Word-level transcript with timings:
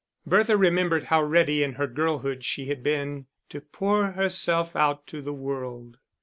Bertha 0.25 0.57
remembered 0.57 1.03
how 1.03 1.21
ready 1.23 1.61
in 1.61 1.73
her 1.73 1.85
girlhood 1.85 2.43
she 2.43 2.65
had 2.65 2.81
been 2.81 3.27
to 3.49 3.61
pour 3.61 4.13
herself 4.13 4.75
out 4.75 5.05
to 5.05 5.21
the 5.21 5.31
world. 5.31 5.97